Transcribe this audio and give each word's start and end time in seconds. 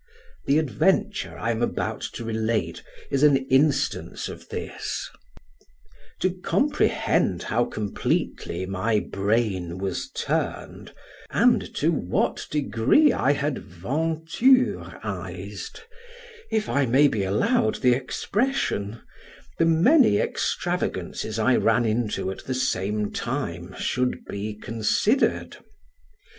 The 0.47 0.57
adventure 0.57 1.37
I 1.37 1.51
am 1.51 1.61
about 1.61 2.01
to 2.13 2.23
relate 2.23 2.81
is 3.11 3.21
an 3.21 3.37
instance 3.51 4.29
of 4.29 4.49
this: 4.49 5.07
to 6.21 6.31
comprehend 6.41 7.43
how 7.43 7.65
completely 7.65 8.65
my 8.65 8.99
brain 8.99 9.77
was 9.77 10.09
turned, 10.09 10.91
and 11.29 11.71
to 11.75 11.91
what 11.91 12.47
degree 12.49 13.13
I 13.13 13.33
had 13.33 13.57
'Venturised' 13.59 15.81
(if 16.49 16.67
I 16.67 16.87
may 16.87 17.07
be 17.07 17.21
allowed 17.21 17.75
the 17.75 17.93
expression), 17.93 19.01
the 19.59 19.65
many 19.65 20.17
extravagances 20.17 21.37
I 21.37 21.57
ran 21.57 21.85
into 21.85 22.31
at 22.31 22.45
the 22.45 22.55
same 22.55 23.11
time 23.11 23.75
should 23.77 24.25
be 24.25 24.55
considered. 24.55 25.57